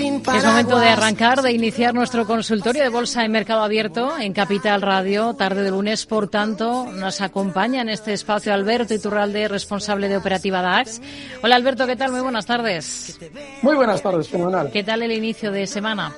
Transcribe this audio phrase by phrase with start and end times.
[0.00, 4.80] Es momento de arrancar, de iniciar nuestro consultorio de bolsa en mercado abierto en Capital
[4.80, 6.06] Radio, tarde de lunes.
[6.06, 11.02] Por tanto, nos acompaña en este espacio Alberto Iturralde, responsable de operativa DAX.
[11.42, 12.12] Hola Alberto, ¿qué tal?
[12.12, 13.20] Muy buenas tardes.
[13.60, 14.70] Muy buenas tardes, fenomenal.
[14.72, 16.14] ¿Qué tal el inicio de semana?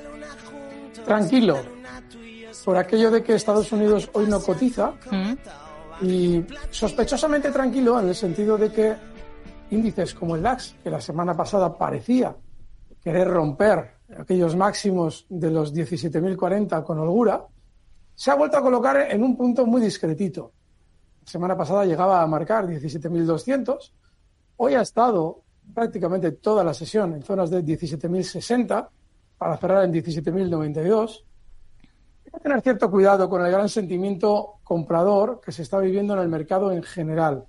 [1.05, 1.59] Tranquilo,
[2.65, 6.07] por aquello de que Estados Unidos hoy no cotiza ¿Mm?
[6.07, 8.95] y sospechosamente tranquilo en el sentido de que
[9.73, 12.33] índices como el DAX, que la semana pasada parecía
[13.03, 17.47] querer romper aquellos máximos de los 17.040 con holgura,
[18.15, 20.53] se ha vuelto a colocar en un punto muy discretito.
[21.23, 23.93] La semana pasada llegaba a marcar 17.200,
[24.57, 25.43] hoy ha estado
[25.75, 28.89] prácticamente toda la sesión en zonas de 17.060
[29.39, 31.25] para cerrar en 17.092.
[32.25, 36.21] Hay que tener cierto cuidado con el gran sentimiento comprador que se está viviendo en
[36.21, 37.45] el mercado en general.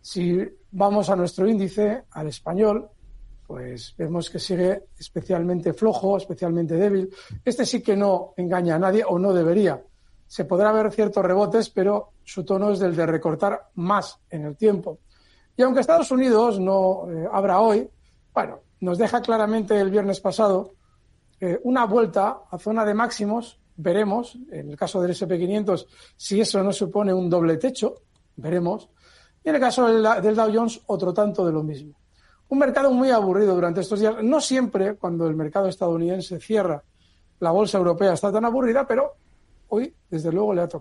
[0.00, 0.38] Si
[0.70, 2.88] vamos a nuestro índice, al español,
[3.54, 7.08] pues vemos que sigue especialmente flojo, especialmente débil.
[7.44, 9.80] Este sí que no engaña a nadie o no debería.
[10.26, 14.56] Se podrá ver ciertos rebotes, pero su tono es del de recortar más en el
[14.56, 14.98] tiempo.
[15.56, 17.88] Y aunque Estados Unidos no eh, abra hoy,
[18.32, 20.74] bueno, nos deja claramente el viernes pasado
[21.38, 23.60] eh, una vuelta a zona de máximos.
[23.76, 28.02] Veremos, en el caso del SP500, si eso no supone un doble techo,
[28.34, 28.88] veremos.
[29.44, 31.94] Y en el caso del Dow Jones, otro tanto de lo mismo
[32.48, 34.16] un mercado muy aburrido durante estos días.
[34.22, 36.82] No siempre cuando el mercado estadounidense cierra,
[37.40, 39.14] la bolsa europea está tan aburrida, pero
[39.68, 40.72] hoy, desde luego, le ha tocado.